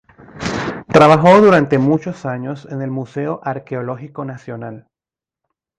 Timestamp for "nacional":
4.25-4.87